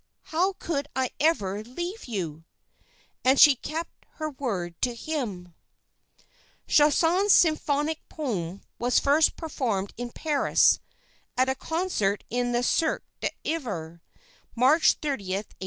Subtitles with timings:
[0.33, 2.43] How could I ever leave you?'
[3.23, 5.53] "And she kept her word to him."
[6.67, 10.79] Chausson's symphonic poem was first performed in Paris
[11.37, 14.01] (at a concert in the Cirque d'Hiver),
[14.55, 15.59] March 30, 1884.